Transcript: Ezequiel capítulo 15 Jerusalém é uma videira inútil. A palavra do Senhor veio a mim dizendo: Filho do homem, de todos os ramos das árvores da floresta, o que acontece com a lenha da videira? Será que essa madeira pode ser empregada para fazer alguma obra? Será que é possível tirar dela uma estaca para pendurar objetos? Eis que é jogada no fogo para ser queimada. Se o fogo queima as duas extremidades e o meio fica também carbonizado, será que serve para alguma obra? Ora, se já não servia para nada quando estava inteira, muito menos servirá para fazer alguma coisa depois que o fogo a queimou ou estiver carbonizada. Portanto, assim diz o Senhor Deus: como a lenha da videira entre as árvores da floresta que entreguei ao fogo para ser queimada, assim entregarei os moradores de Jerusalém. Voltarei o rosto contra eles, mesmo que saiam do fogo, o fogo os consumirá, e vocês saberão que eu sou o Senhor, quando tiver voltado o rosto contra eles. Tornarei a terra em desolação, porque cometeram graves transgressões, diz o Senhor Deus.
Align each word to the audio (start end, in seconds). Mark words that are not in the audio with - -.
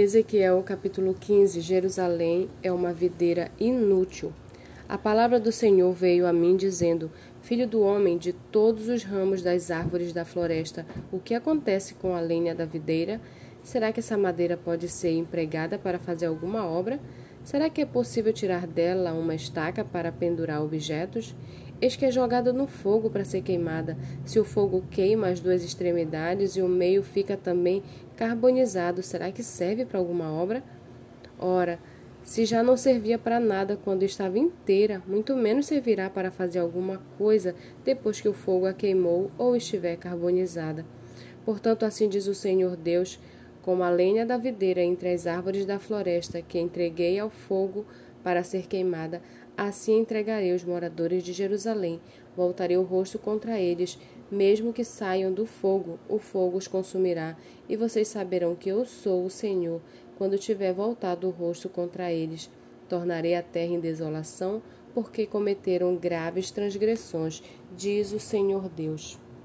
Ezequiel 0.00 0.62
capítulo 0.62 1.12
15 1.12 1.60
Jerusalém 1.60 2.48
é 2.62 2.70
uma 2.70 2.92
videira 2.92 3.50
inútil. 3.58 4.32
A 4.88 4.96
palavra 4.96 5.40
do 5.40 5.50
Senhor 5.50 5.92
veio 5.92 6.24
a 6.24 6.32
mim 6.32 6.56
dizendo: 6.56 7.10
Filho 7.42 7.66
do 7.66 7.80
homem, 7.80 8.16
de 8.16 8.32
todos 8.32 8.86
os 8.86 9.02
ramos 9.02 9.42
das 9.42 9.72
árvores 9.72 10.12
da 10.12 10.24
floresta, 10.24 10.86
o 11.10 11.18
que 11.18 11.34
acontece 11.34 11.94
com 11.94 12.14
a 12.14 12.20
lenha 12.20 12.54
da 12.54 12.64
videira? 12.64 13.20
Será 13.64 13.90
que 13.92 13.98
essa 13.98 14.16
madeira 14.16 14.56
pode 14.56 14.88
ser 14.88 15.10
empregada 15.10 15.76
para 15.76 15.98
fazer 15.98 16.26
alguma 16.26 16.64
obra? 16.64 17.00
Será 17.48 17.70
que 17.70 17.80
é 17.80 17.86
possível 17.86 18.30
tirar 18.30 18.66
dela 18.66 19.14
uma 19.14 19.34
estaca 19.34 19.82
para 19.82 20.12
pendurar 20.12 20.62
objetos? 20.62 21.34
Eis 21.80 21.96
que 21.96 22.04
é 22.04 22.10
jogada 22.10 22.52
no 22.52 22.66
fogo 22.66 23.08
para 23.08 23.24
ser 23.24 23.40
queimada. 23.40 23.96
Se 24.22 24.38
o 24.38 24.44
fogo 24.44 24.84
queima 24.90 25.28
as 25.28 25.40
duas 25.40 25.64
extremidades 25.64 26.56
e 26.56 26.60
o 26.60 26.68
meio 26.68 27.02
fica 27.02 27.38
também 27.38 27.82
carbonizado, 28.16 29.02
será 29.02 29.32
que 29.32 29.42
serve 29.42 29.86
para 29.86 29.98
alguma 29.98 30.30
obra? 30.30 30.62
Ora, 31.38 31.78
se 32.22 32.44
já 32.44 32.62
não 32.62 32.76
servia 32.76 33.18
para 33.18 33.40
nada 33.40 33.78
quando 33.82 34.02
estava 34.02 34.38
inteira, 34.38 35.02
muito 35.06 35.34
menos 35.34 35.68
servirá 35.68 36.10
para 36.10 36.30
fazer 36.30 36.58
alguma 36.58 37.00
coisa 37.16 37.54
depois 37.82 38.20
que 38.20 38.28
o 38.28 38.34
fogo 38.34 38.66
a 38.66 38.74
queimou 38.74 39.30
ou 39.38 39.56
estiver 39.56 39.96
carbonizada. 39.96 40.84
Portanto, 41.46 41.86
assim 41.86 42.10
diz 42.10 42.26
o 42.26 42.34
Senhor 42.34 42.76
Deus: 42.76 43.18
como 43.62 43.82
a 43.82 43.90
lenha 43.90 44.24
da 44.24 44.36
videira 44.36 44.82
entre 44.82 45.12
as 45.12 45.26
árvores 45.26 45.66
da 45.66 45.78
floresta 45.78 46.40
que 46.42 46.58
entreguei 46.58 47.18
ao 47.18 47.30
fogo 47.30 47.84
para 48.22 48.42
ser 48.42 48.66
queimada, 48.66 49.22
assim 49.56 49.98
entregarei 50.00 50.52
os 50.52 50.64
moradores 50.64 51.22
de 51.22 51.32
Jerusalém. 51.32 52.00
Voltarei 52.36 52.76
o 52.76 52.82
rosto 52.82 53.18
contra 53.18 53.58
eles, 53.58 53.98
mesmo 54.30 54.72
que 54.72 54.84
saiam 54.84 55.32
do 55.32 55.46
fogo, 55.46 55.98
o 56.08 56.18
fogo 56.18 56.58
os 56.58 56.68
consumirá, 56.68 57.36
e 57.68 57.76
vocês 57.76 58.08
saberão 58.08 58.54
que 58.54 58.68
eu 58.68 58.84
sou 58.84 59.24
o 59.24 59.30
Senhor, 59.30 59.80
quando 60.16 60.38
tiver 60.38 60.72
voltado 60.72 61.26
o 61.26 61.30
rosto 61.30 61.68
contra 61.68 62.12
eles. 62.12 62.50
Tornarei 62.88 63.34
a 63.34 63.42
terra 63.42 63.72
em 63.72 63.80
desolação, 63.80 64.62
porque 64.94 65.26
cometeram 65.26 65.96
graves 65.96 66.50
transgressões, 66.50 67.42
diz 67.76 68.12
o 68.12 68.20
Senhor 68.20 68.68
Deus. 68.68 69.18